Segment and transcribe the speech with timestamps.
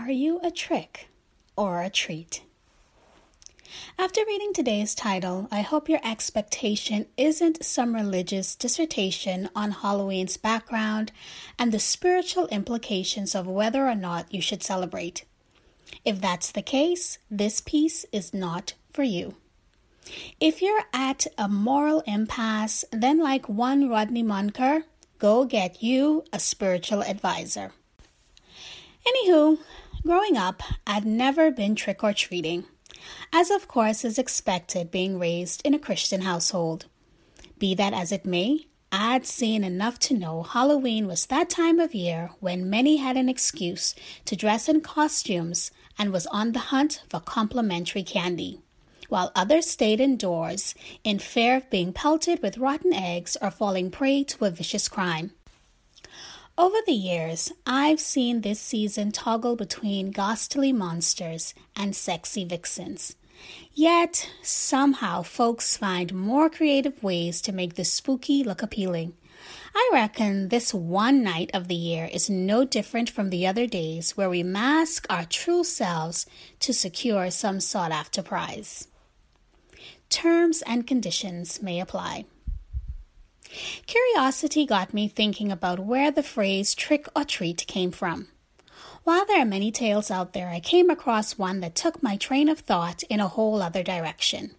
[0.00, 1.10] Are you a trick
[1.56, 2.42] or a treat?
[3.98, 11.12] After reading today's title, I hope your expectation isn't some religious dissertation on Halloween's background
[11.58, 15.26] and the spiritual implications of whether or not you should celebrate.
[16.02, 19.34] If that's the case, this piece is not for you.
[20.40, 24.84] If you're at a moral impasse, then, like one Rodney Munker,
[25.18, 27.72] go get you a spiritual advisor.
[29.06, 29.58] Anywho,
[30.04, 32.64] growing up, I'd never been trick or treating,
[33.32, 36.86] as of course is expected being raised in a Christian household.
[37.58, 41.94] Be that as it may, I'd seen enough to know Halloween was that time of
[41.94, 43.94] year when many had an excuse
[44.24, 48.60] to dress in costumes and was on the hunt for complimentary candy,
[49.08, 54.24] while others stayed indoors in fear of being pelted with rotten eggs or falling prey
[54.24, 55.32] to a vicious crime.
[56.60, 63.16] Over the years, I've seen this season toggle between ghastly monsters and sexy vixens.
[63.72, 69.14] Yet, somehow, folks find more creative ways to make the spooky look appealing.
[69.74, 74.18] I reckon this one night of the year is no different from the other days
[74.18, 76.26] where we mask our true selves
[76.58, 78.86] to secure some sought after prize.
[80.10, 82.26] Terms and conditions may apply.
[83.86, 88.28] Curiosity got me thinking about where the phrase trick or treat came from.
[89.04, 92.48] While there are many tales out there, I came across one that took my train
[92.48, 94.52] of thought in a whole other direction.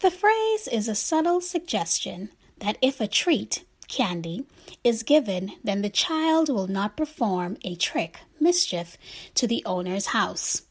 [0.00, 4.44] The phrase is a subtle suggestion that if a treat, candy,
[4.84, 8.96] is given, then the child will not perform a trick, mischief,
[9.34, 10.62] to the owner's house.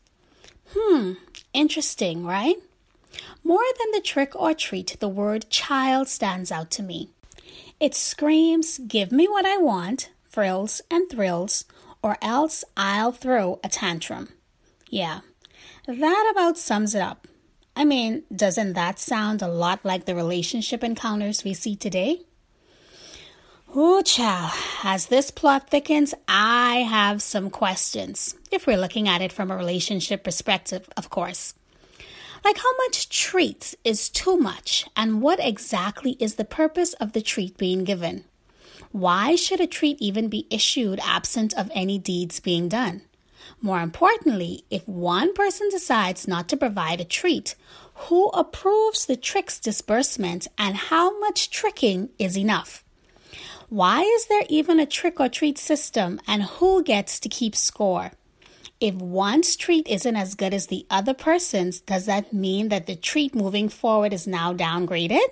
[0.74, 1.14] Hmm,
[1.54, 2.56] interesting, right?
[3.44, 7.10] More than the trick or treat, the word child stands out to me.
[7.80, 11.66] It screams, Give me what I want, frills and thrills,
[12.02, 14.30] or else I'll throw a tantrum.
[14.90, 15.20] Yeah,
[15.86, 17.28] that about sums it up.
[17.76, 22.22] I mean, doesn't that sound a lot like the relationship encounters we see today?
[23.76, 28.34] Oh, child, as this plot thickens, I have some questions.
[28.50, 31.54] If we're looking at it from a relationship perspective, of course.
[32.44, 37.22] Like how much treats is too much, and what exactly is the purpose of the
[37.22, 38.26] treat being given?
[38.92, 43.02] Why should a treat even be issued absent of any deeds being done?
[43.62, 47.56] More importantly, if one person decides not to provide a treat,
[48.06, 52.84] who approves the trick's disbursement and how much tricking is enough?
[53.70, 58.12] Why is there even a trick or treat system and who gets to keep score?
[58.80, 62.96] If one's treat isn't as good as the other person's, does that mean that the
[62.96, 65.28] treat moving forward is now downgraded?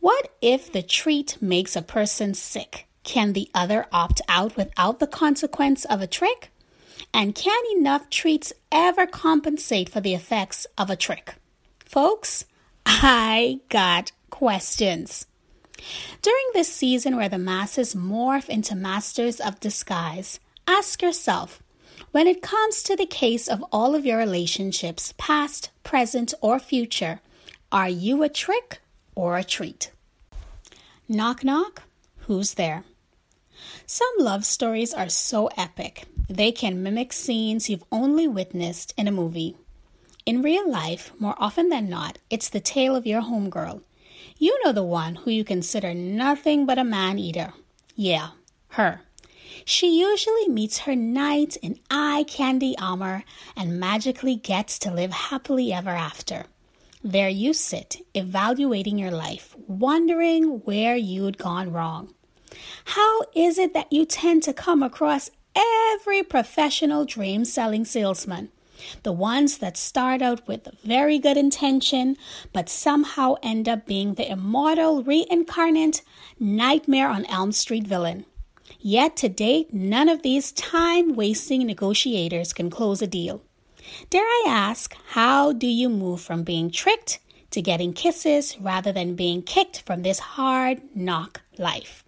[0.00, 2.86] What if the treat makes a person sick?
[3.04, 6.50] Can the other opt out without the consequence of a trick?
[7.14, 11.36] And can enough treats ever compensate for the effects of a trick?
[11.84, 12.44] Folks,
[12.84, 15.26] I got questions.
[16.22, 21.62] During this season where the masses morph into masters of disguise, ask yourself
[22.12, 27.20] when it comes to the case of all of your relationships, past, present, or future,
[27.70, 28.80] are you a trick
[29.14, 29.90] or a treat?
[31.08, 31.82] Knock, knock.
[32.26, 32.84] Who's there?
[33.86, 39.12] Some love stories are so epic, they can mimic scenes you've only witnessed in a
[39.12, 39.56] movie.
[40.26, 43.80] In real life, more often than not, it's the tale of your homegirl.
[44.36, 47.54] You know the one who you consider nothing but a man eater.
[47.96, 48.30] Yeah,
[48.68, 49.00] her.
[49.70, 53.22] She usually meets her knight in eye candy armor
[53.54, 56.46] and magically gets to live happily ever after.
[57.04, 62.14] There you sit, evaluating your life, wondering where you'd gone wrong.
[62.86, 68.48] How is it that you tend to come across every professional dream selling salesman?
[69.02, 72.16] The ones that start out with a very good intention,
[72.54, 76.00] but somehow end up being the immortal reincarnate
[76.40, 78.24] Nightmare on Elm Street villain.
[78.80, 83.42] Yet to date, none of these time wasting negotiators can close a deal.
[84.10, 87.18] Dare I ask, how do you move from being tricked
[87.50, 92.04] to getting kisses rather than being kicked from this hard knock life?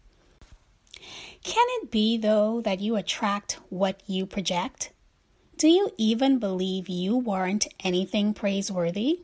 [1.42, 4.92] Can it be, though, that you attract what you project?
[5.56, 9.22] Do you even believe you warrant anything praiseworthy?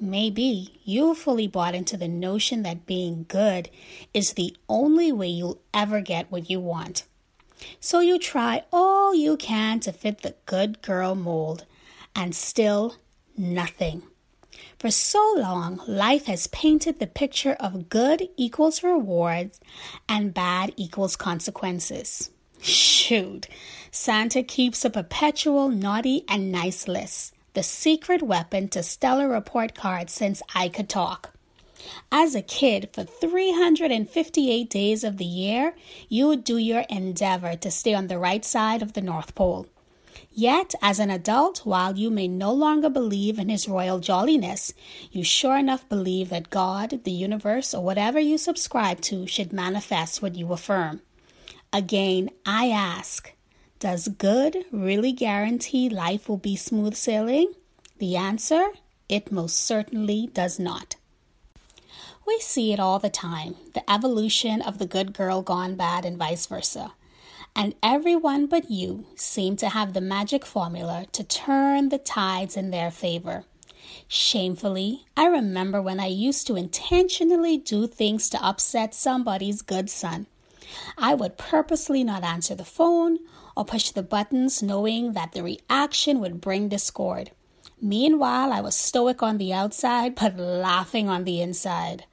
[0.00, 3.68] Maybe you fully bought into the notion that being good
[4.14, 7.04] is the only way you'll ever get what you want.
[7.80, 11.66] So you try all you can to fit the good girl mold,
[12.16, 12.96] and still
[13.36, 14.02] nothing.
[14.78, 19.60] For so long, life has painted the picture of good equals rewards
[20.08, 22.30] and bad equals consequences.
[22.62, 23.48] Shoot,
[23.90, 30.14] Santa keeps a perpetual naughty and nice list, the secret weapon to stellar report cards
[30.14, 31.34] since I could talk.
[32.10, 35.74] As a kid, for 358 days of the year,
[36.08, 39.66] you would do your endeavor to stay on the right side of the North Pole.
[40.32, 44.72] Yet, as an adult, while you may no longer believe in his royal jolliness,
[45.12, 50.22] you sure enough believe that God, the universe, or whatever you subscribe to should manifest
[50.22, 51.02] what you affirm.
[51.74, 53.34] Again, I ask,
[53.80, 57.50] does good really guarantee life will be smooth sailing?
[57.98, 58.68] The answer,
[59.08, 60.96] it most certainly does not.
[62.26, 66.18] We see it all the time the evolution of the good girl gone bad and
[66.18, 66.92] vice versa.
[67.56, 72.70] And everyone but you seem to have the magic formula to turn the tides in
[72.70, 73.44] their favor.
[74.06, 80.26] Shamefully, I remember when I used to intentionally do things to upset somebody's good son.
[80.98, 83.18] I would purposely not answer the phone
[83.60, 87.30] or push the buttons knowing that the reaction would bring discord.
[87.78, 92.06] Meanwhile, I was stoic on the outside but laughing on the inside.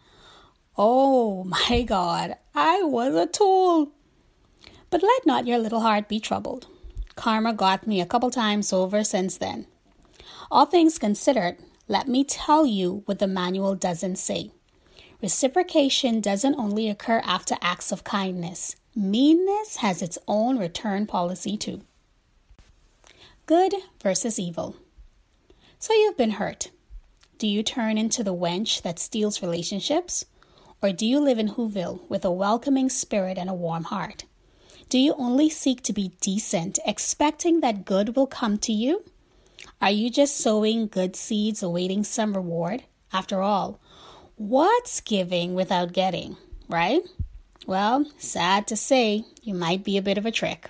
[0.78, 3.94] Oh my God, I was a tool.
[4.90, 6.68] But let not your little heart be troubled.
[7.16, 9.68] Karma got me a couple times over since then.
[10.52, 14.52] All things considered, let me tell you what the manual doesn't say.
[15.22, 21.82] Reciprocation doesn't only occur after acts of kindness, meanness has its own return policy too.
[23.46, 24.76] Good versus evil.
[25.78, 26.72] So you've been hurt.
[27.38, 30.26] Do you turn into the wench that steals relationships?
[30.82, 34.26] Or do you live in Whoville with a welcoming spirit and a warm heart?
[34.90, 39.04] Do you only seek to be decent, expecting that good will come to you?
[39.80, 42.84] Are you just sowing good seeds awaiting some reward?
[43.14, 43.80] After all,
[44.38, 47.04] what's giving without getting, right?
[47.68, 50.70] Well, sad to say, you might be a bit of a trick.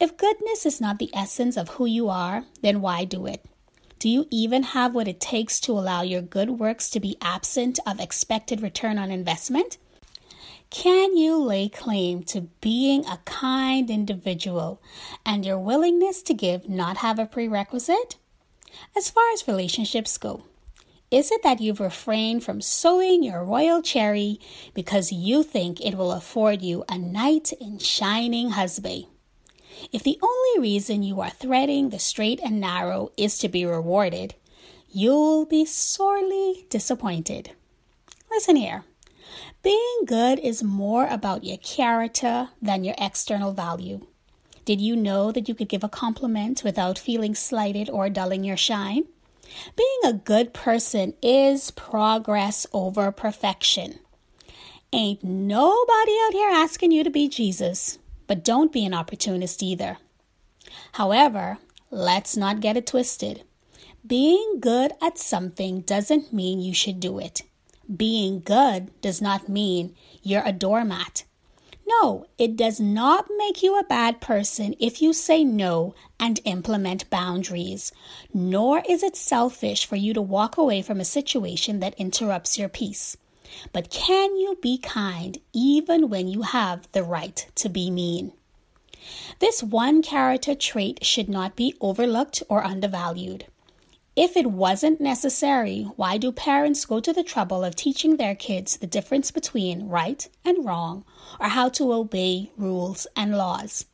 [0.00, 3.44] If goodness is not the essence of who you are, then why do it?
[4.00, 7.78] Do you even have what it takes to allow your good works to be absent
[7.86, 9.78] of expected return on investment?
[10.70, 14.82] Can you lay claim to being a kind individual
[15.24, 18.16] and your willingness to give not have a prerequisite?
[18.96, 20.42] As far as relationships go,
[21.12, 24.40] is it that you've refrained from sowing your royal cherry
[24.72, 29.04] because you think it will afford you a knight in shining husband?
[29.92, 34.34] If the only reason you are threading the straight and narrow is to be rewarded,
[34.90, 37.50] you'll be sorely disappointed.
[38.30, 38.84] Listen here.
[39.62, 44.06] Being good is more about your character than your external value.
[44.64, 48.56] Did you know that you could give a compliment without feeling slighted or dulling your
[48.56, 49.04] shine?
[49.76, 53.98] Being a good person is progress over perfection.
[54.92, 57.98] Ain't nobody out here asking you to be Jesus
[58.32, 59.98] but don't be an opportunist either.
[60.92, 61.58] However,
[61.90, 63.42] let's not get it twisted.
[64.06, 67.42] Being good at something doesn't mean you should do it.
[67.94, 71.24] Being good does not mean you're a doormat.
[71.86, 77.10] No, it does not make you a bad person if you say no and implement
[77.10, 77.92] boundaries,
[78.32, 82.68] nor is it selfish for you to walk away from a situation that interrupts your
[82.68, 83.16] peace.
[83.72, 88.32] But can you be kind even when you have the right to be mean?
[89.40, 93.46] This one character trait should not be overlooked or undervalued.
[94.14, 98.76] If it wasn't necessary, why do parents go to the trouble of teaching their kids
[98.76, 101.06] the difference between right and wrong
[101.40, 103.86] or how to obey rules and laws?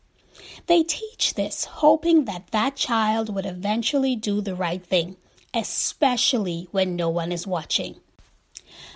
[0.66, 5.16] They teach this hoping that that child would eventually do the right thing,
[5.54, 8.00] especially when no one is watching.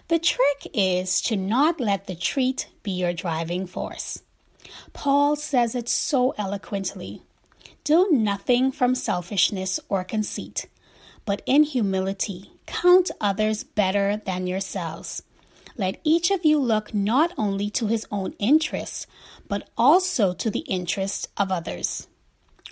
[0.09, 4.23] The trick is to not let the treat be your driving force.
[4.93, 7.23] Paul says it so eloquently
[7.85, 10.67] Do nothing from selfishness or conceit,
[11.25, 15.23] but in humility count others better than yourselves.
[15.77, 19.07] Let each of you look not only to his own interests,
[19.49, 22.09] but also to the interests of others.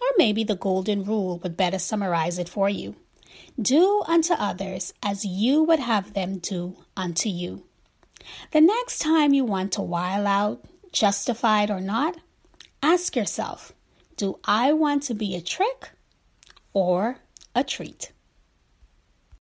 [0.00, 2.97] Or maybe the golden rule would better summarize it for you.
[3.61, 7.64] Do unto others as you would have them do unto you.
[8.52, 12.16] The next time you want to while out, justified or not,
[12.83, 13.73] ask yourself
[14.16, 15.90] Do I want to be a trick
[16.73, 17.19] or
[17.54, 18.12] a treat?